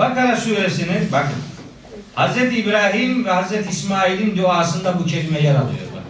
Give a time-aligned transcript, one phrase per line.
[0.00, 1.36] Bakara suresinin bakın
[2.16, 2.36] Hz.
[2.36, 3.68] İbrahim ve Hz.
[3.70, 5.86] İsmail'in duasında bu kelime yer alıyor.
[5.94, 6.02] Bak.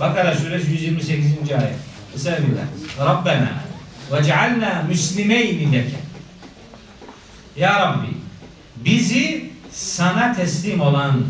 [0.00, 1.52] Bakara suresi 128.
[1.52, 1.74] ayet.
[2.14, 2.64] Estağfirullah.
[3.00, 3.50] Rabbena
[4.12, 5.96] ve cealna müslimeyni leke.
[7.56, 8.08] Ya Rabbi
[8.76, 11.24] bizi sana teslim olan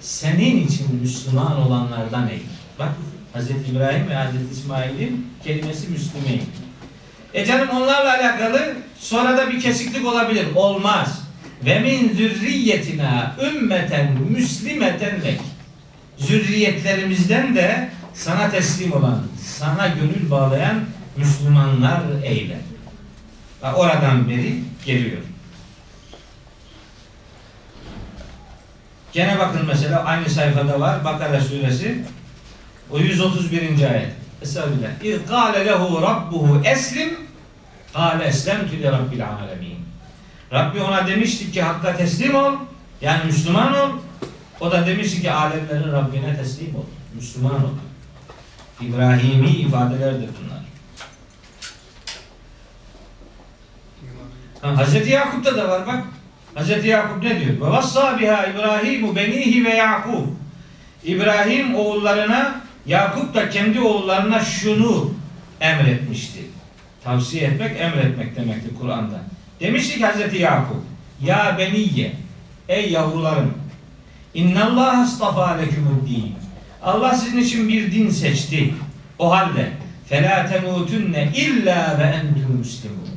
[0.00, 2.42] senin için Müslüman olanlardan eyle.
[2.78, 2.88] Bak
[3.34, 3.50] Hz.
[3.50, 4.58] İbrahim ve Hz.
[4.58, 6.42] İsmail'in kelimesi Müslümeyn.
[7.34, 10.46] E canım onlarla alakalı sonra da bir kesiklik olabilir.
[10.54, 11.22] Olmaz.
[11.64, 15.40] Ve min zürriyetina ümmeten müslimeten lek.
[16.18, 19.22] Zürriyetlerimizden de sana teslim olan,
[19.58, 20.80] sana gönül bağlayan
[21.16, 22.60] Müslümanlar eyle.
[23.62, 24.54] Bak oradan beri
[24.86, 25.22] geliyor.
[29.12, 32.04] Gene bakın mesela aynı sayfada var Bakara suresi
[32.90, 33.60] o 131.
[33.90, 34.12] ayet.
[34.42, 35.02] Estağfirullah.
[35.02, 37.27] İz lehu rabbuhu eslim
[37.92, 39.78] kâle eslemtü li rabbil alemin.
[40.52, 42.52] Rabbi ona demişti ki hakka teslim ol.
[43.00, 43.90] Yani Müslüman ol.
[44.60, 46.84] O da demişti ki alemlerin Rabbine teslim ol.
[47.14, 47.70] Müslüman ol.
[48.80, 50.58] İbrahimi ifadelerdir bunlar.
[54.62, 56.04] Ha, Hazreti Yakup'ta da var bak.
[56.54, 57.60] Hazreti Yakup ne diyor?
[57.60, 58.18] Ve vassa
[58.54, 60.26] İbrahimu benihi ve Yakub.
[61.04, 65.14] İbrahim oğullarına Yakup da kendi oğullarına şunu
[65.60, 66.40] emretmişti.
[67.03, 69.19] Tavsiye etmek, emretmek demektir Kur'an'da.
[69.59, 70.83] Demişti ki Hazreti Yakup,
[71.21, 72.11] Ya beniyye,
[72.69, 73.53] ey yavrularım,
[74.33, 76.33] İnnallâh astafa lekumuddin.
[76.83, 78.73] Allah sizin için bir din seçti.
[79.19, 79.71] O halde
[80.11, 83.09] فَلَا تَمُوتُنَّ illa ve entum müslimun.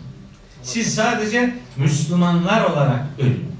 [0.63, 3.53] Siz sadece Müslümanlar olarak ölün.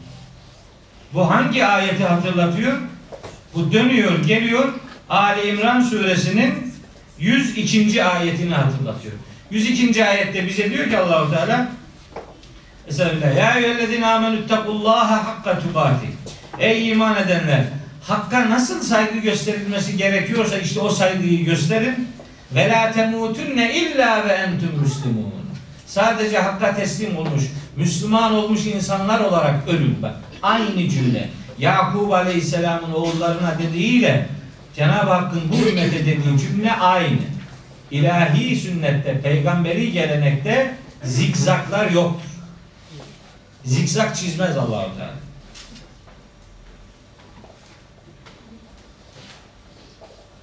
[1.15, 2.79] Bu hangi ayeti hatırlatıyor?
[3.55, 4.73] Bu dönüyor, geliyor.
[5.11, 6.75] Ali İmran suresinin
[7.19, 8.05] 102.
[8.05, 9.15] ayetini hatırlatıyor.
[9.52, 10.06] 102.
[10.06, 11.68] ayette bize diyor ki Allahu Teala
[12.88, 13.38] Estağfirullah.
[13.38, 16.08] Ya eyyühellezine amenüttekullaha hakka tukati.
[16.60, 17.64] Ey iman edenler!
[18.08, 22.08] Hakka nasıl saygı gösterilmesi gerekiyorsa işte o saygıyı gösterin.
[22.56, 25.34] Ve la temutunne illa ve entum müslimun.
[25.86, 27.44] Sadece hakka teslim olmuş,
[27.76, 30.16] Müslüman olmuş insanlar olarak ölün bak.
[30.42, 31.30] Aynı cümle.
[31.60, 34.28] Yakub Aleyhisselam'ın oğullarına dediğiyle
[34.76, 37.41] Cenab-ı Hakk'ın bu ümmete dediği cümle aynı.
[37.92, 42.30] İlahi sünnette, peygamberi gelenekte zikzaklar yoktur.
[43.66, 45.14] Zikzak çizmez Allahu Teala.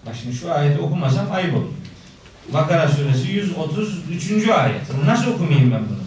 [0.06, 1.72] Bak şimdi şu ayeti okumasam ayıp olur.
[2.53, 4.48] Bakara suresi 133.
[4.48, 5.04] ayet.
[5.04, 5.98] Nasıl okumayayım ben bunu?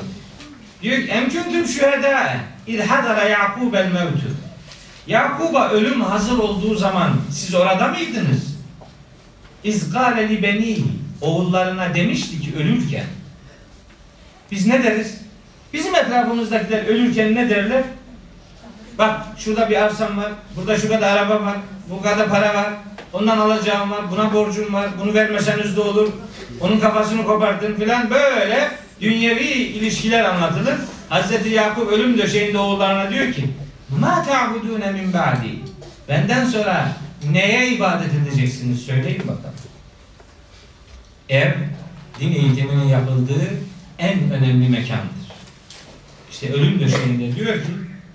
[0.81, 4.31] Diyor ki emküntüm şühedâe idhadara Yakub el mevtü.
[5.07, 8.55] Yakub'a ölüm hazır olduğu zaman siz orada mıydınız?
[9.63, 10.77] İzgâle li beni
[11.21, 13.05] oğullarına demişti ki ölürken
[14.51, 15.21] biz ne deriz?
[15.73, 17.83] Bizim etrafımızdakiler ölürken ne derler?
[18.97, 21.57] Bak şurada bir arsam var, burada şu kadar araba var,
[21.89, 22.69] bu kadar para var,
[23.13, 26.09] ondan alacağım var, buna borcum var, bunu vermeseniz de olur,
[26.59, 28.71] onun kafasını kopartın filan böyle
[29.01, 30.75] dünyevi ilişkiler anlatılır.
[31.09, 33.49] Hazreti Yakup ölüm döşeğinde oğullarına diyor ki
[33.99, 35.59] Ma ta'budune min ba'di
[36.09, 36.91] Benden sonra
[37.31, 39.60] neye ibadet edeceksiniz söyleyin bakalım.
[41.31, 41.51] Ev
[42.19, 43.47] din eğitiminin yapıldığı
[43.99, 45.31] en önemli mekandır.
[46.31, 47.69] İşte ölüm döşeğinde diyor ki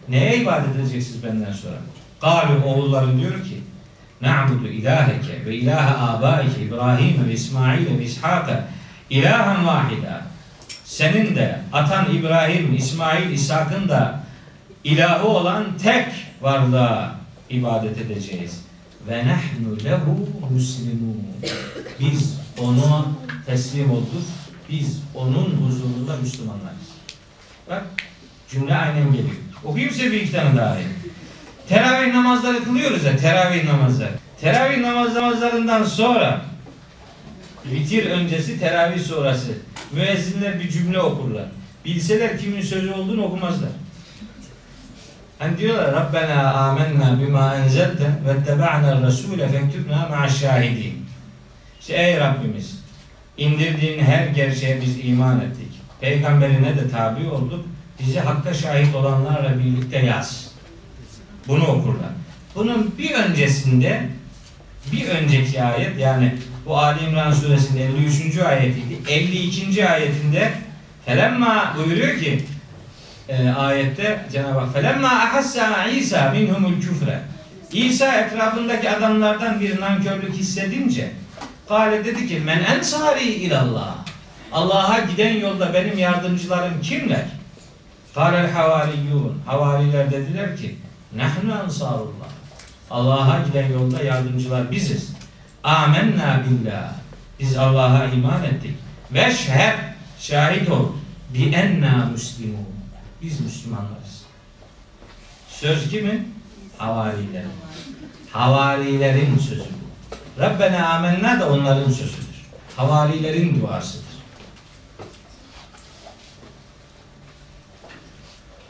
[0.09, 1.77] neye ibadet edeceksiniz benden sonra?
[2.21, 3.60] Galu oğulları diyor ki
[4.22, 8.69] na'budu ilaheke ve ilahe abaike İbrahim ve İsmail ve İshak'a
[9.10, 10.22] ilahen vahida.
[10.84, 14.21] Senin de atan İbrahim, İsmail, İshak'ın da
[14.84, 16.06] ilahı olan tek
[16.41, 17.15] varlığa
[17.50, 18.60] ibadet edeceğiz.
[19.09, 21.22] Ve nehnu lehu muslimun.
[22.00, 23.05] Biz ona
[23.47, 24.22] teslim olduk.
[24.71, 26.87] Biz onun huzurunda Müslümanlarız.
[27.71, 27.83] Bak
[28.50, 29.37] cümle aynen geliyor.
[29.65, 30.77] Okuyayım size bir iki tane daha.
[31.69, 34.12] Teravih namazları kılıyoruz ya teravih namazları.
[34.41, 36.41] Teravih namaz namazlarından sonra
[37.66, 39.53] vitir öncesi teravih sonrası
[39.93, 41.45] müezzinler bir cümle okurlar.
[41.84, 43.71] Bilseler kimin sözü olduğunu okumazlar.
[45.39, 51.05] Hani diyorlar Rabbena amennâ bima enzelte ve teba'na rasûle fektübna ma'aşşahidin.
[51.86, 52.78] İşte ey Rabbimiz
[53.36, 55.68] indirdiğin her gerçeğe biz iman ettik.
[56.00, 57.65] Peygamberine de tabi olduk.
[58.00, 60.50] Bizi hakka şahit olanlarla birlikte yaz.
[61.48, 62.10] Bunu okurlar.
[62.54, 64.09] Bunun bir öncesinde
[64.92, 66.34] bir önceki ayet yani
[66.66, 68.39] bu Ali İmran suresinin 53.
[68.39, 68.98] ayetiydi.
[69.09, 69.89] 52.
[69.89, 70.53] ayetinde
[71.04, 72.44] Felemma buyuruyor ki
[73.28, 77.21] e, ayette Cenab-ı Hak Felemma ahassa İsa minhumul küfre
[77.72, 81.10] İsa etrafındaki adamlardan bir nankörlük hissedince
[81.68, 83.95] Kale dedi ki men ensari ilallah
[84.53, 87.24] Allah'a giden yolda benim yardımcılarım kimler?
[88.15, 89.39] Kâlel havariyyûn.
[89.47, 90.77] Havariler dediler ki
[91.16, 92.30] Nahnu ensarullah.
[92.91, 95.13] Allah'a giden yolda yardımcılar biziz.
[95.65, 96.92] Amenna billah.
[97.41, 98.74] Biz Allah'a iman ettik.
[99.13, 99.78] Ve şeheb
[100.21, 100.89] şahit ol.
[101.34, 102.66] Bi enna müslimun.
[103.22, 104.22] Biz Müslümanlarız.
[105.48, 106.34] Söz kimin?
[106.78, 107.51] Havarilerin.
[108.33, 109.76] Havarilerin sözü.
[110.41, 112.27] Rabbena amenna da onların sözüdür.
[112.77, 114.06] Havarilerin duasıdır.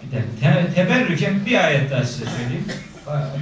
[0.03, 2.65] Bir de te teberrüken bir ayet daha size söyleyeyim.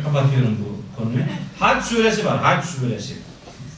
[0.04, 1.24] Kapatıyorum bu konuyu.
[1.58, 2.38] Hac suresi var.
[2.38, 3.14] Hac suresi.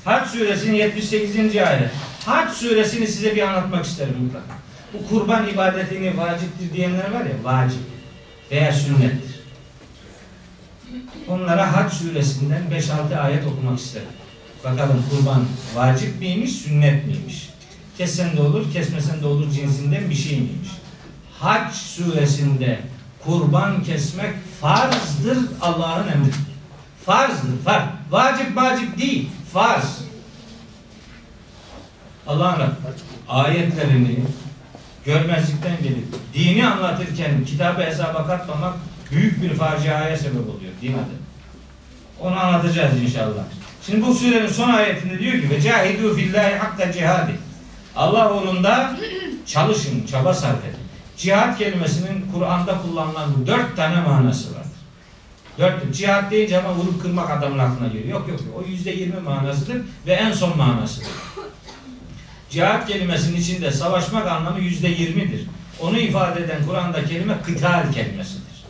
[0.05, 1.57] Hac suresinin 78.
[1.57, 1.91] ayet.
[2.27, 4.55] Hac suresini size bir anlatmak isterim mutlaka.
[4.93, 7.81] Bu kurban ibadetini vaciptir diyenler var ya vacip
[8.51, 9.41] veya sünnettir.
[11.29, 14.09] Onlara Hac suresinden 5-6 ayet okumak isterim.
[14.67, 17.51] Bakalım kurban vacip miymiş, sünnet miymiş?
[17.99, 20.69] Kessen de olur, kesmesen de olur cinsinden bir şey miymiş?
[21.39, 22.81] Hac suresinde
[23.25, 26.35] kurban kesmek farzdır Allah'ın emridir.
[27.07, 27.85] Farzdır, farz.
[28.11, 30.01] Vacip vacip değil, farz.
[32.27, 32.75] Allah'ın
[33.29, 34.19] ayetlerini
[35.05, 38.75] görmezlikten gelip dini anlatırken kitabı hesaba katmamak
[39.11, 41.17] büyük bir faciaya sebep oluyor din adı.
[42.21, 43.45] Onu anlatacağız inşallah.
[43.87, 47.33] Şimdi bu surenin son ayetinde diyor ki ve cahidu fillahi hakka cihadi.
[47.97, 48.97] Allah uğrunda
[49.47, 50.79] çalışın, çaba sarf edin.
[51.17, 54.63] Cihad kelimesinin Kur'an'da kullanılan dört tane manası var.
[55.59, 58.09] Dört, cihad deyince ama vurup kırmak adamın aklına geliyor.
[58.09, 61.09] Yok yok, o yüzde yirmi manasıdır ve en son manasıdır.
[62.51, 65.47] Cihad kelimesinin içinde savaşmak anlamı yüzde yirmidir.
[65.81, 68.65] Onu ifade eden Kur'an'da kelime kıtal kelimesidir.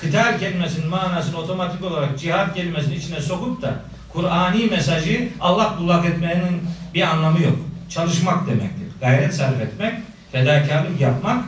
[0.00, 3.74] Kıtal kelimesinin manasını otomatik olarak cihad kelimesinin içine sokup da
[4.13, 6.61] Kur'ani mesajı Allah bullak etmenin
[6.93, 7.57] bir anlamı yok.
[7.89, 8.87] Çalışmak demektir.
[9.01, 9.93] Gayret sarf etmek,
[10.31, 11.45] fedakarlık yapmak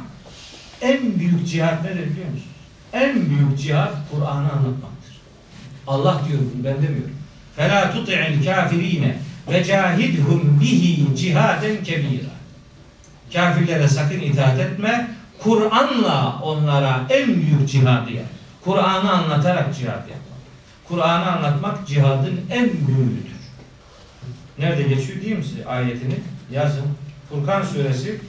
[0.82, 2.56] en büyük cihad nedir biliyor musunuz?
[2.94, 5.14] En büyük cihad Kur'an'ı anlatmaktır.
[5.88, 7.16] Allah diyor bunu ben demiyorum.
[7.58, 9.14] فَلَا تُطِعِ الْكَافِر۪ينَ
[9.48, 12.38] وَجَاهِدْهُمْ بِهِ cihaden kebira.
[13.34, 15.08] Kafirlere sakın itaat etme.
[15.40, 18.26] Kur'an'la onlara en büyük cihadı yap.
[18.64, 20.31] Kur'an'ı anlatarak cihad yapmak.
[20.93, 23.33] Kur'an'ı anlatmak cihadın en büyüğüdür.
[24.59, 26.15] Nerede geçiyor diyeyim size ayetini?
[26.51, 26.85] Yazın.
[27.29, 28.21] Furkan suresi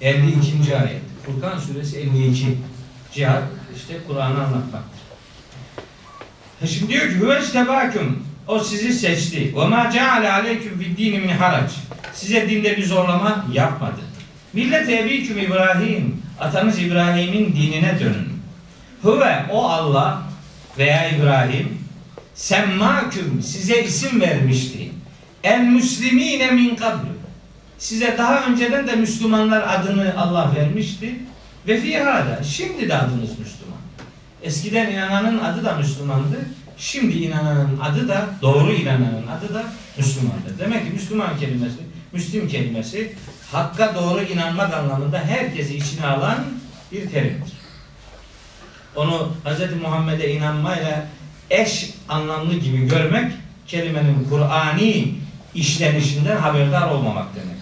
[0.00, 0.76] 52.
[0.76, 1.02] ayet.
[1.26, 2.56] Furkan suresi 52.
[3.12, 3.42] Cihad
[3.76, 5.00] işte Kur'an'ı anlatmaktır.
[6.66, 9.56] Şimdi diyor ki Hüvectebâküm o sizi seçti.
[9.56, 11.72] Ve mâ ceale aleyküm fid min harac.
[12.14, 14.00] Size dinde bir zorlama yapmadı.
[14.52, 16.22] Millet ebiküm İbrahim.
[16.40, 18.29] Atanız İbrahim'in dinine dönün.
[19.04, 20.22] Hüve o Allah
[20.78, 21.78] veya İbrahim
[22.34, 24.90] semmâküm size isim vermişti.
[25.44, 27.08] El müslimine min kablu.
[27.78, 31.14] Size daha önceden de Müslümanlar adını Allah vermişti.
[31.66, 32.42] Ve fi hâda.
[32.42, 33.80] Şimdi de adınız Müslüman.
[34.42, 36.36] Eskiden inananın adı da Müslümandı.
[36.78, 39.64] Şimdi inananın adı da, doğru inananın adı da
[39.96, 40.58] Müslümandır.
[40.58, 41.78] Demek ki Müslüman kelimesi,
[42.12, 43.12] Müslim kelimesi
[43.52, 46.38] hakka doğru inanmak anlamında herkesi içine alan
[46.92, 47.59] bir terimdir.
[48.96, 49.82] Onu Hz.
[49.82, 51.06] Muhammed'e inanmayla
[51.50, 53.32] eş anlamlı gibi görmek
[53.66, 55.14] kelimenin Kur'ani
[55.54, 57.60] işlenişinden haberdar olmamak demek.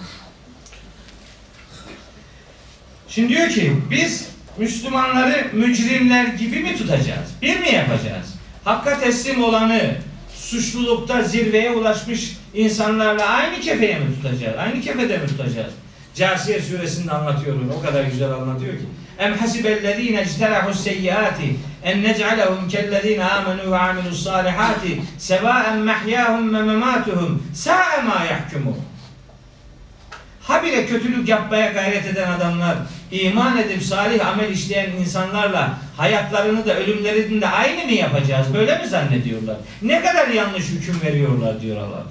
[3.08, 4.28] Şimdi diyor ki biz
[4.58, 7.28] Müslümanları mücrimler gibi mi tutacağız?
[7.42, 8.34] Bir mi yapacağız?
[8.64, 9.94] Hakka teslim olanı
[10.34, 14.58] suçlulukta zirveye ulaşmış insanlarla aynı kefeye mi tutacağız?
[14.58, 15.72] Aynı kefede mi tutacağız?
[16.14, 17.56] Câsiye suresinde anlatıyor.
[17.78, 18.84] O kadar güzel anlatıyor ki.
[19.18, 27.42] Em hasibellezine icterahu seyyiati en nec'alehum kellezine amenu ve amilus salihati sevaen mehyahum ve mematuhum
[27.54, 28.26] sa'a ma.
[30.42, 32.76] Habire kötülük yapmaya gayret eden adamlar,
[33.10, 38.54] iman edip salih amel işleyen insanlarla hayatlarını da ölümlerini de aynı mı yapacağız?
[38.54, 39.56] Böyle mi zannediyorlar?
[39.82, 42.04] Ne kadar yanlış hüküm veriyorlar diyor Allah.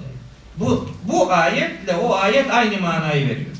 [0.56, 3.56] Bu, bu ayetle o ayet aynı manayı veriyor.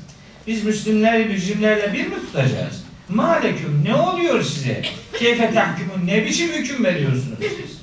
[0.47, 2.88] Biz Müslümleri mücrimlerle bir mi tutacağız?
[3.09, 4.83] Maleküm ne oluyor size?
[5.19, 7.79] Keyfe tahkumun ne biçim hüküm veriyorsunuz siz?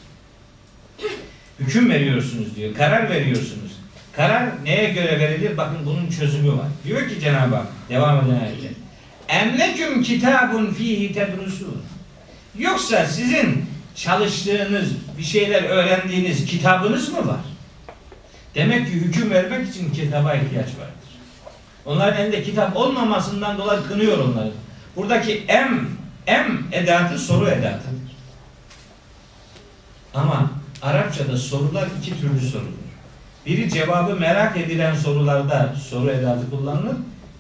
[1.60, 2.76] Hüküm veriyorsunuz diyor.
[2.76, 3.72] Karar veriyorsunuz.
[4.16, 5.58] Karar neye göre verilir?
[5.58, 6.68] Bakın bunun çözümü var.
[6.86, 8.68] Diyor ki Cenab-ı Hak devam eden ayette.
[9.28, 11.82] Emleküm kitabun fihi tedrusun.
[12.58, 13.66] Yoksa sizin
[13.96, 17.40] çalıştığınız, bir şeyler öğrendiğiniz kitabınız mı var?
[18.56, 20.96] Demek ki hüküm vermek için kitaba ihtiyaç vardır.
[21.86, 24.52] Onların elinde kitap olmamasından dolayı kınıyor onları.
[24.96, 25.88] Buradaki em,
[26.28, 28.16] em edatı soru edatıdır.
[30.14, 32.70] Ama Arapçada sorular iki türlü sorulur.
[33.46, 36.96] Biri cevabı merak edilen sorularda soru edatı kullanılır.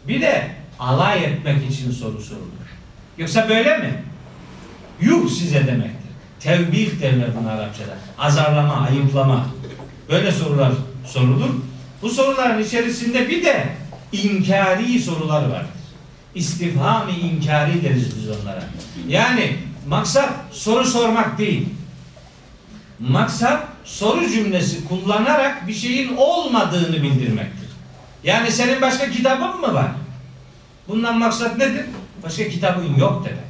[0.07, 2.65] Bir de alay etmek için soru sorulur.
[3.17, 4.03] Yoksa böyle mi?
[5.01, 6.11] Yuh size demektir.
[6.39, 7.93] Tevbih derler buna Arapçada.
[8.17, 9.45] Azarlama, ayıplama.
[10.09, 10.71] Böyle sorular
[11.05, 11.49] sorulur.
[12.01, 13.65] Bu soruların içerisinde bir de
[14.11, 15.74] inkari sorular vardır.
[16.35, 18.63] İstifham-ı inkari deriz biz onlara.
[19.07, 19.55] Yani
[19.87, 21.69] maksat soru sormak değil.
[22.99, 27.69] Maksat soru cümlesi kullanarak bir şeyin olmadığını bildirmektir.
[28.23, 29.91] Yani senin başka kitabın mı var?
[30.87, 31.85] Bundan maksat nedir?
[32.23, 33.45] Başka kitabın yok demektir.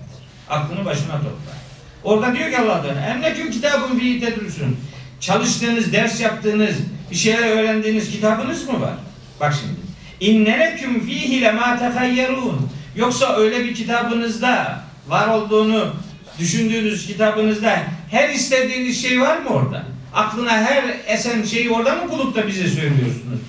[0.50, 1.56] Aklını başına topla.
[2.04, 4.78] Orada diyor ki Allah Teala emleküm kitabın fi tedrusun.
[5.20, 6.76] Çalıştığınız, ders yaptığınız,
[7.12, 8.94] bir şeyler öğrendiğiniz kitabınız mı var?
[9.40, 9.86] Bak şimdi.
[10.32, 12.70] İnneleküm fihi lemâ tehayyerûn.
[12.96, 15.94] Yoksa öyle bir kitabınızda var olduğunu
[16.40, 19.84] düşündüğünüz kitabınızda her istediğiniz şey var mı orada?
[20.14, 23.40] Aklına her esen şeyi orada mı bulup da bize söylüyorsunuz?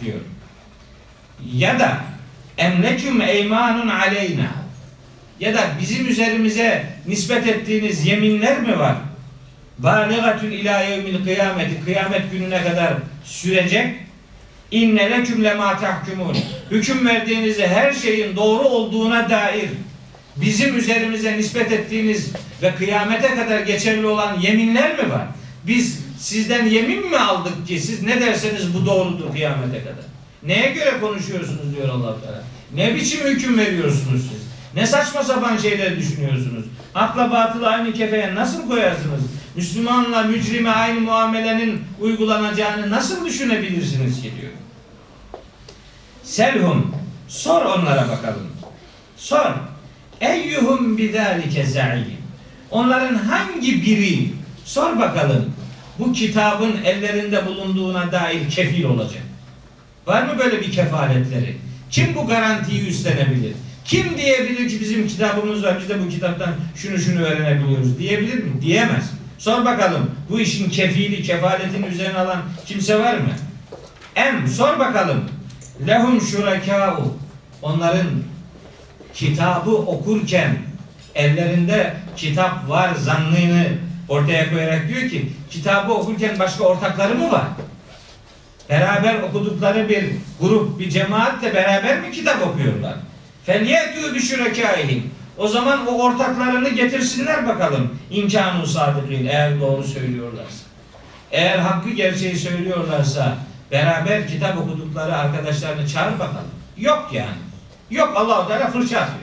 [0.00, 0.18] diyor.
[1.52, 1.98] Ya da
[2.58, 4.50] emleküm eymanun aleyna
[5.40, 8.96] ya da bizim üzerimize nispet ettiğiniz yeminler mi var?
[9.78, 14.03] Bâligatun ilâ yevmil kıyameti kıyamet gününe kadar sürecek.
[14.70, 16.36] İnne leküm lemâ tahkumun.
[16.70, 19.68] Hüküm verdiğinizi her şeyin doğru olduğuna dair
[20.36, 22.30] bizim üzerimize nispet ettiğiniz
[22.62, 25.26] ve kıyamete kadar geçerli olan yeminler mi var?
[25.66, 30.04] Biz sizden yemin mi aldık ki siz ne derseniz bu doğrudur kıyamete kadar?
[30.42, 32.42] Neye göre konuşuyorsunuz diyor allah Teala.
[32.74, 34.44] Ne biçim hüküm veriyorsunuz siz?
[34.74, 36.64] Ne saçma sapan şeyler düşünüyorsunuz?
[36.94, 39.20] Akla batılı aynı kefeye nasıl koyarsınız?
[39.56, 44.52] Müslümanla mücrime aynı muamelenin uygulanacağını nasıl düşünebilirsiniz ki diyor.
[46.22, 46.94] Selhum
[47.28, 48.46] sor onlara bakalım.
[49.16, 49.50] Sor.
[50.20, 52.16] Eyyuhum bidalike za'im.
[52.70, 54.28] Onların hangi biri
[54.64, 55.54] sor bakalım
[55.98, 59.22] bu kitabın ellerinde bulunduğuna dair kefil olacak.
[60.06, 61.56] Var mı böyle bir kefaletleri?
[61.90, 63.52] Kim bu garantiyi üstlenebilir?
[63.84, 68.62] Kim diyebilir ki bizim kitabımız var, biz de bu kitaptan şunu şunu öğrenebiliyoruz diyebilir mi?
[68.62, 69.13] Diyemez.
[69.44, 73.28] Sor bakalım bu işin kefili, kefaletini üzerine alan kimse var mı?
[74.16, 75.24] Em sor bakalım.
[75.86, 77.16] Lehum şurakâ'u
[77.62, 78.06] Onların
[79.14, 80.56] kitabı okurken
[81.14, 83.66] ellerinde kitap var zannını
[84.08, 87.46] ortaya koyarak diyor ki kitabı okurken başka ortakları mı var?
[88.70, 90.04] Beraber okudukları bir
[90.40, 92.94] grup, bir cemaatle beraber mi kitap okuyorlar?
[93.46, 95.10] Felyetü bi şurekâihim.
[95.38, 97.98] O zaman o ortaklarını getirsinler bakalım.
[98.10, 100.64] İmkanu sadıkîn eğer doğru söylüyorlarsa.
[101.32, 103.36] Eğer hakkı gerçeği söylüyorlarsa
[103.70, 106.50] beraber kitap okudukları arkadaşlarını çağır bakalım.
[106.76, 107.44] Yok yani.
[107.90, 109.18] Yok Allah-u Teala fırça atıyor.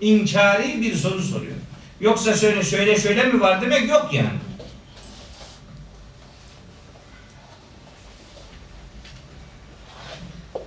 [0.00, 1.56] İnkari bir soru soruyor.
[2.00, 4.38] Yoksa söyle şöyle şöyle mi var demek yok yani.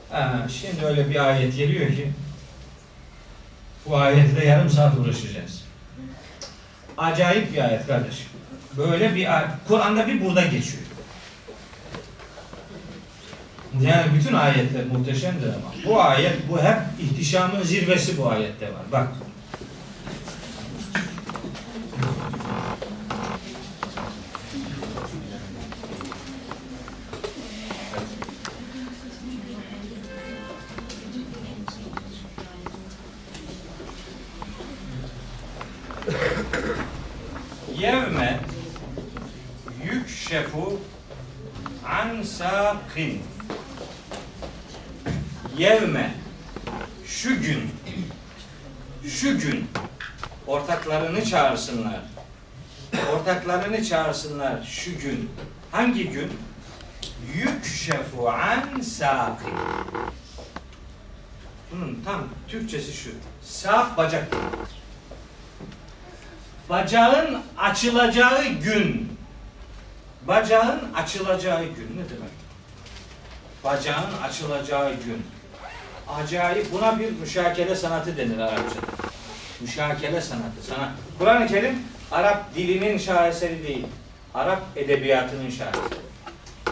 [0.09, 2.11] Ha, şimdi öyle bir ayet geliyor ki
[3.85, 5.63] bu ayetle yarım saat uğraşacağız.
[6.97, 8.25] Acayip bir ayet kardeşim.
[8.77, 9.49] Böyle bir ayet.
[9.67, 10.83] Kur'an'da bir burada geçiyor.
[13.81, 18.83] Yani bütün ayetler muhteşemdir ama bu ayet bu hep ihtişamın zirvesi bu ayette var.
[18.91, 19.07] Bak.
[37.83, 38.39] Yevme
[39.83, 40.79] yükşefu
[41.87, 43.21] an saqin
[45.57, 46.15] Yevme
[47.05, 47.71] şu gün
[49.07, 49.69] şu gün
[50.47, 51.99] ortaklarını çağırsınlar.
[53.13, 55.29] Ortaklarını çağırsınlar şu gün.
[55.71, 56.31] Hangi gün?
[57.35, 59.53] Yükşefu an saqin
[61.71, 63.09] Bunun tam Türkçesi şu.
[63.41, 64.27] Saf bacak.
[66.73, 69.17] Bacağın açılacağı gün.
[70.27, 72.33] Bacağın açılacağı gün ne demek?
[73.63, 75.25] Bacağın açılacağı gün.
[76.09, 78.87] Acayip buna bir müşakele sanatı denir Arapçada.
[79.61, 80.63] Müşakele sanatı.
[80.69, 81.79] Sana Kur'an-ı Kerim
[82.11, 83.85] Arap dilinin şaheseri değil.
[84.33, 86.01] Arap edebiyatının şaheseri.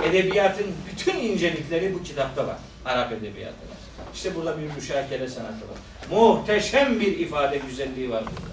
[0.03, 2.57] Edebiyatın bütün incelikleri bu kitapta var.
[2.85, 3.73] Arap edebiyatında.
[4.13, 5.77] İşte burada bir müşakele sanatı var.
[6.11, 8.50] Muhteşem bir ifade güzelliği var burada.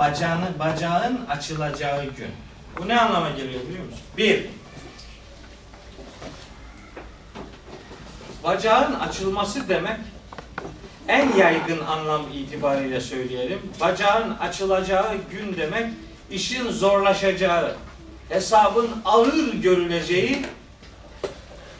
[0.00, 2.30] Bacağını, bacağın açılacağı gün.
[2.78, 4.00] Bu ne anlama geliyor biliyor musun?
[4.16, 4.46] Bir,
[8.44, 9.98] bacağın açılması demek
[11.08, 13.60] en yaygın anlam itibariyle söyleyelim.
[13.80, 15.86] Bacağın açılacağı gün demek
[16.30, 17.76] işin zorlaşacağı,
[18.28, 20.42] hesabın ağır görüleceği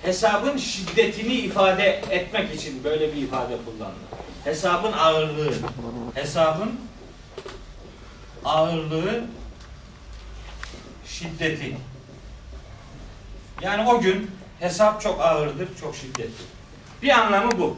[0.03, 3.97] hesabın şiddetini ifade etmek için böyle bir ifade kullanılır.
[4.45, 5.53] Hesabın ağırlığı.
[6.15, 6.90] Hesabın
[8.45, 9.25] ağırlığı
[11.07, 11.77] şiddeti.
[13.63, 14.31] Yani o gün
[14.61, 16.45] hesap çok ağırdır, çok şiddetli.
[17.03, 17.77] Bir anlamı bu.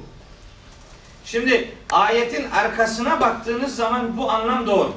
[1.24, 4.94] Şimdi ayetin arkasına baktığınız zaman bu anlam doğru.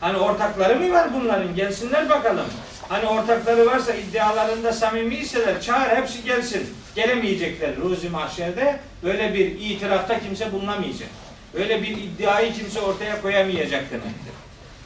[0.00, 1.54] Hani ortakları mı var bunların?
[1.54, 2.46] Gelsinler bakalım.
[2.88, 6.74] Hani ortakları varsa iddialarında samimiyseler çağır hepsi gelsin.
[6.94, 8.80] Gelemeyecekler Ruzi Mahşer'de.
[9.02, 11.08] Böyle bir itirafta kimse bulunamayacak.
[11.54, 14.32] Öyle bir iddiayı kimse ortaya koyamayacak demektir.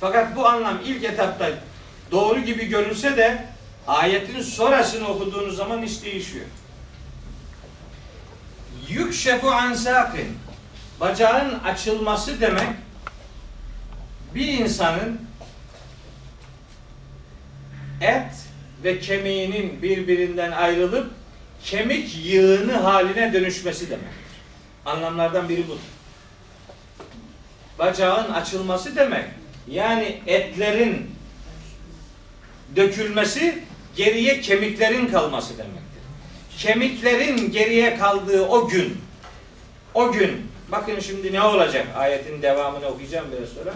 [0.03, 1.51] Fakat bu anlam ilk etapta
[2.11, 3.47] doğru gibi görünse de
[3.87, 6.47] ayetin sonrasını okuduğunuz zaman iş değişiyor.
[8.89, 10.39] Yükşefu an sakin.
[11.01, 12.69] Bacağın açılması demek
[14.35, 15.21] bir insanın
[18.01, 18.33] et
[18.85, 21.11] ve kemiğinin birbirinden ayrılıp
[21.65, 24.23] kemik yığını haline dönüşmesi demektir.
[24.87, 25.81] Anlamlardan biri budur.
[27.79, 31.11] Bacağın açılması demek yani etlerin
[32.77, 33.59] dökülmesi
[33.97, 35.83] geriye kemiklerin kalması demektir.
[36.59, 38.99] Kemiklerin geriye kaldığı o gün
[39.95, 43.75] o gün bakın şimdi ne olacak ayetin devamını okuyacağım biraz sonra.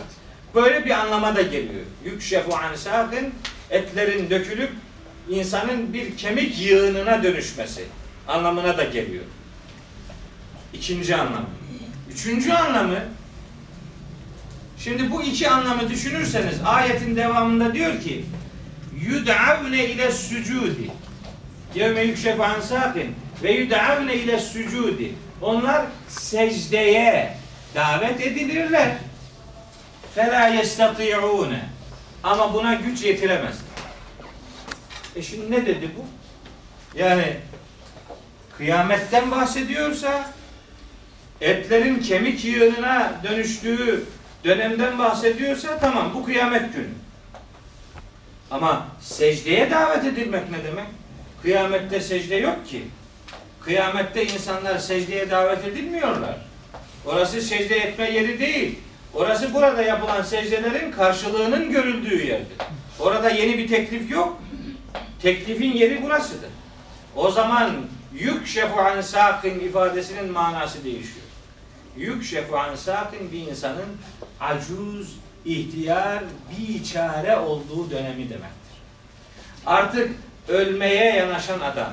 [0.54, 1.84] Böyle bir anlama da geliyor.
[2.04, 3.34] Yükşefu an sakin
[3.70, 4.70] etlerin dökülüp
[5.30, 7.84] insanın bir kemik yığınına dönüşmesi
[8.28, 9.24] anlamına da geliyor.
[10.72, 11.46] İkinci anlam.
[12.12, 12.98] Üçüncü anlamı
[14.78, 18.24] Şimdi bu iki anlamı düşünürseniz ayetin devamında diyor ki
[19.08, 20.90] yud'avne ile sücudi
[21.74, 27.36] yevme yükşefu an sakin ve yud'avne ile sücudi onlar secdeye
[27.74, 28.96] davet edilirler.
[30.14, 31.60] Fela yestati'une
[32.22, 33.66] ama buna güç yetiremezler.
[35.16, 36.04] E şimdi ne dedi bu?
[36.98, 37.36] Yani
[38.58, 40.30] kıyametten bahsediyorsa
[41.40, 44.04] etlerin kemik yığınına dönüştüğü
[44.46, 46.88] dönemden bahsediyorsa tamam bu kıyamet günü.
[48.50, 50.86] Ama secdeye davet edilmek ne demek?
[51.42, 52.82] Kıyamette secde yok ki.
[53.60, 56.36] Kıyamette insanlar secdeye davet edilmiyorlar.
[57.06, 58.78] Orası secde etme yeri değil.
[59.14, 62.56] Orası burada yapılan secdelerin karşılığının görüldüğü yerdir.
[63.00, 64.42] Orada yeni bir teklif yok.
[65.22, 66.50] Teklifin yeri burasıdır.
[67.16, 67.72] O zaman
[68.14, 71.25] yük şefu'an sakin ifadesinin manası değişiyor.
[71.96, 73.96] Yük şefu'an sakin bir insanın
[74.40, 78.76] acuz, ihtiyar, biçare olduğu dönemi demektir.
[79.66, 80.10] Artık
[80.48, 81.92] ölmeye yanaşan adam.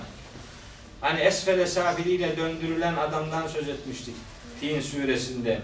[1.01, 4.15] Hani esfele safiliyle döndürülen adamdan söz etmiştik.
[4.59, 5.61] Tin suresinde.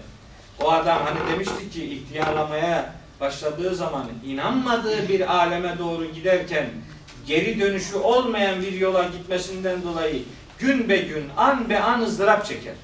[0.60, 6.66] O adam hani demiştik ki ihtiyarlamaya başladığı zaman inanmadığı bir aleme doğru giderken
[7.26, 10.22] geri dönüşü olmayan bir yola gitmesinden dolayı
[10.58, 12.74] gün be gün, an be an ızdırap çeker.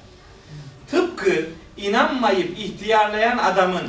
[1.17, 1.45] Tıpkı
[1.77, 3.83] inanmayıp ihtiyarlayan adamın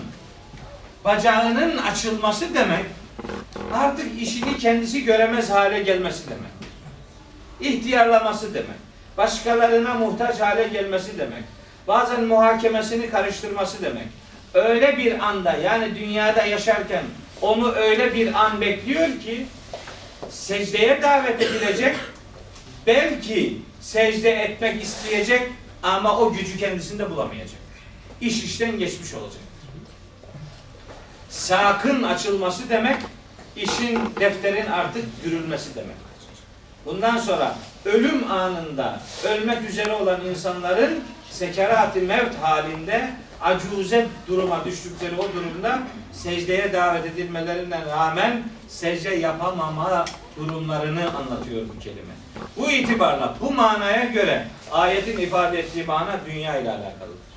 [1.04, 2.84] bacağının açılması demek
[3.74, 6.50] artık işini kendisi göremez hale gelmesi demek.
[7.60, 8.78] İhtiyarlaması demek.
[9.16, 11.42] Başkalarına muhtaç hale gelmesi demek
[11.88, 14.06] bazen muhakemesini karıştırması demek.
[14.54, 17.02] Öyle bir anda yani dünyada yaşarken
[17.40, 19.46] onu öyle bir an bekliyor ki
[20.30, 21.96] secdeye davet edilecek
[22.86, 25.42] belki secde etmek isteyecek
[25.82, 27.60] ama o gücü kendisinde bulamayacak.
[28.20, 29.42] İş işten geçmiş olacak.
[31.30, 32.96] Sakın açılması demek
[33.56, 35.96] işin defterin artık yürülmesi demek.
[36.86, 43.10] Bundan sonra ölüm anında ölmek üzere olan insanların sekerat-ı mevt halinde
[43.40, 45.78] acuze duruma düştükleri o durumda
[46.12, 50.04] secdeye davet edilmelerinden rağmen secde yapamama
[50.36, 52.14] durumlarını anlatıyor bu kelime.
[52.56, 57.28] Bu itibarla bu manaya göre ayetin ifade ettiği mana dünya ile alakalıdır.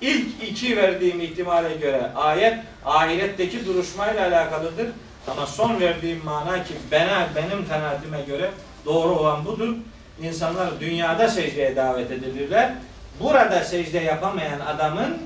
[0.00, 4.86] İlk iki verdiğim ihtimale göre ayet ahiretteki duruşmayla alakalıdır.
[5.30, 8.50] Ama son verdiğim mana ki bana, benim kanaatime göre
[8.84, 9.74] doğru olan budur.
[10.22, 12.72] İnsanlar dünyada secdeye davet edilirler
[13.20, 15.16] burada secde yapamayan adamın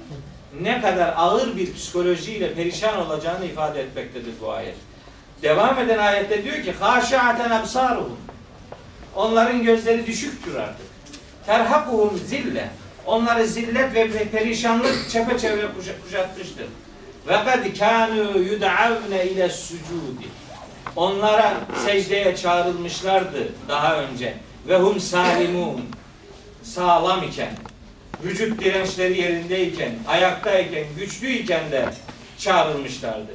[0.63, 4.77] ne kadar ağır bir psikolojiyle perişan olacağını ifade etmektedir bu ayet.
[5.43, 8.17] Devam eden ayette diyor ki haşa'aten absaruhum
[9.17, 10.90] Onların gözleri düşüktür artık.
[11.47, 12.71] Terhakuhum zille.
[13.07, 15.67] Onları zillet ve perişanlık çepeçevre
[16.05, 16.67] kuşatmıştır.
[17.29, 20.29] Ve kad kanu yud'avne ile sucudi.
[20.97, 21.55] Onlara
[21.87, 24.35] secdeye çağrılmışlardı daha önce.
[24.69, 25.81] Ve hum salimun.
[26.63, 27.51] Sağlam iken
[28.25, 31.89] vücut dirençleri yerindeyken, ayaktayken, güçlüyken de
[32.39, 33.33] çağrılmışlardı.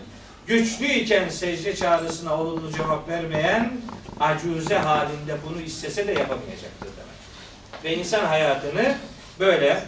[0.47, 3.71] Güçlüyken secde çağrısına olumlu cevap vermeyen
[4.19, 7.15] acuze halinde bunu istese de yapamayacaktır demek.
[7.85, 8.95] Ve insan hayatını
[9.39, 9.83] böyle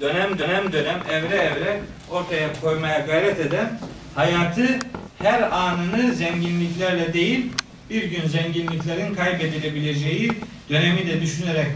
[0.00, 1.80] dönem dönem dönem evre evre
[2.10, 3.80] ortaya koymaya gayret eden
[4.14, 4.78] hayatı
[5.18, 7.52] her anını zenginliklerle değil
[7.90, 10.32] bir gün zenginliklerin kaybedilebileceği
[10.70, 11.66] dönemi de düşünerek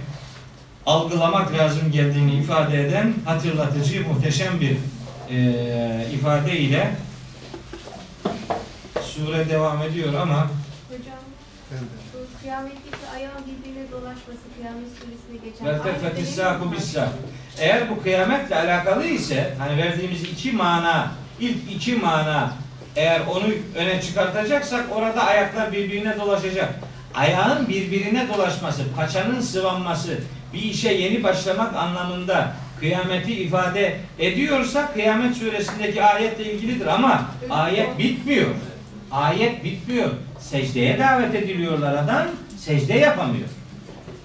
[0.87, 4.77] algılamak lazım geldiğini ifade eden hatırlatıcı muhteşem bir
[5.31, 6.91] eee ifade ile
[9.03, 10.51] sure devam ediyor ama
[10.89, 11.19] Hocam
[12.43, 16.73] kıyametteki ayağın birbirine dolaşması kıyamet suresine geçen Vel ayette tefetis ne saku var?
[16.77, 17.09] bis sak.
[17.59, 22.53] Eğer bu kıyametle alakalı ise hani verdiğimiz iki mana, ilk iki mana
[22.97, 23.45] eğer onu
[23.77, 26.75] öne çıkartacaksak orada ayaklar birbirine dolaşacak.
[27.15, 30.19] Ayağın birbirine dolaşması, paçanın sıvanması,
[30.55, 38.49] bir işe yeni başlamak anlamında kıyameti ifade ediyorsa kıyamet suresindeki ayetle ilgilidir ama ayet bitmiyor.
[39.13, 40.11] Ayet bitmiyor.
[40.41, 42.27] Secdeye davet ediliyorlar adam,
[42.59, 43.49] secde yapamıyor.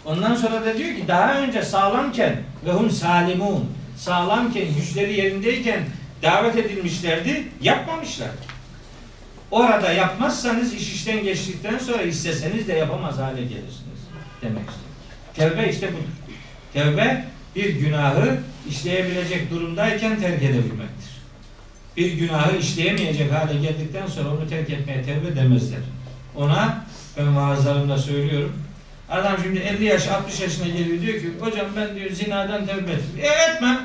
[0.06, 5.80] Ondan sonra da diyor ki daha önce sağlamken ve hum salimun sağlamken güçleri yerindeyken
[6.23, 8.30] davet edilmişlerdi yapmamışlar.
[9.52, 14.00] Orada yapmazsanız iş işten geçtikten sonra isteseniz de yapamaz hale gelirsiniz
[14.41, 14.88] demek istiyor.
[15.34, 16.04] Tevbe işte budur.
[16.73, 18.38] Tevbe bir günahı
[18.69, 20.96] işleyebilecek durumdayken terk edebilmektir.
[21.97, 25.79] Bir günahı işleyemeyecek hale geldikten sonra onu terk etmeye tevbe demezler.
[26.36, 26.86] Ona
[27.17, 28.53] ben vaazlarımda söylüyorum.
[29.10, 33.19] Adam şimdi 50 yaş 60 yaşına geliyor diyor ki hocam ben diyor zinadan tevbe ettim.
[33.21, 33.79] E etmem.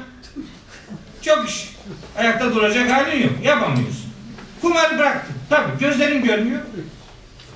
[1.23, 1.69] Çok iş.
[2.19, 3.33] Ayakta duracak halin yok.
[3.45, 4.13] Yapamıyorsun.
[4.61, 5.35] Kumarı bıraktın.
[5.51, 6.61] Tabii gözlerin görmüyor.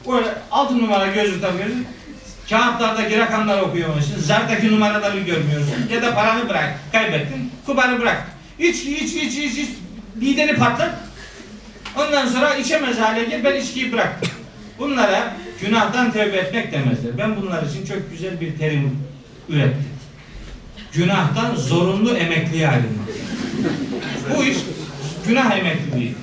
[0.08, 1.86] Böyle altı numara gözlük takıyorsun.
[2.50, 4.20] Kağıtlardaki rakamları okuyamıyorsun.
[4.20, 5.74] Zardaki numaraları görmüyorsun.
[5.92, 6.78] Ya da paranı bırak.
[6.92, 7.50] Kaybettin.
[7.66, 8.26] Kumarı bırak.
[8.58, 9.68] İç iç iç iç iç.
[10.20, 10.94] Lideri patlat.
[11.96, 13.44] Ondan sonra içemez hale gel.
[13.44, 14.30] Ben içkiyi bıraktım.
[14.78, 17.18] Bunlara günahtan tevbe etmek demezler.
[17.18, 18.98] Ben bunlar için çok güzel bir terim
[19.48, 19.88] ürettim.
[20.92, 23.08] Günahtan zorunlu emekliye ayrılmak.
[24.36, 24.56] Bu iş
[25.26, 26.14] günah emekliliği.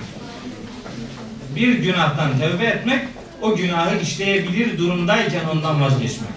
[1.56, 3.02] Bir günahtan tevbe etmek,
[3.42, 6.30] o günahı işleyebilir durumdayken ondan vazgeçmek.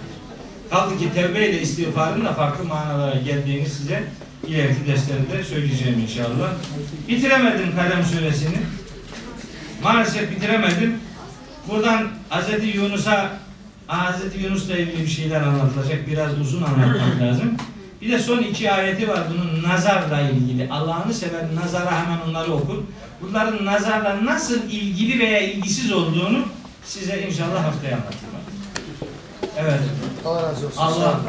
[0.69, 4.03] Kaldı ki tevbe ile istiğfarın da farklı manalara geldiğini size
[4.47, 6.51] ileriki derslerde söyleyeceğim inşallah.
[7.07, 8.57] Bitiremedim Kalem suresini.
[9.83, 10.99] Maalesef bitiremedim.
[11.67, 12.75] Buradan Hz.
[12.75, 13.29] Yunus'a
[13.87, 14.43] Hz.
[14.43, 16.07] Yunus'la ilgili bir şeyler anlatılacak.
[16.07, 17.53] Biraz uzun anlatmak lazım.
[18.01, 20.69] Bir de son iki ayeti var bunun nazarla ilgili.
[20.71, 22.83] Allah'ını seven nazara hemen onları okur.
[23.21, 26.45] Bunların nazarla nasıl ilgili veya ilgisiz olduğunu
[26.85, 28.33] size inşallah haftaya anlatacağım.
[29.59, 29.79] Evet.
[30.25, 30.77] Allah razı olsun.
[30.81, 31.19] Allah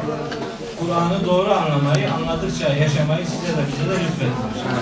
[0.79, 4.79] Kur'an'ı doğru anlamayı, anladıkça yaşamayı size de bize de lütfetsin.